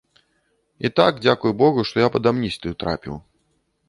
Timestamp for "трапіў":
2.85-3.15